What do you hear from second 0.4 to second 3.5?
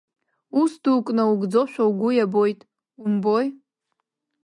Ус дук наугӡозшәа угәы иабоит, умбои.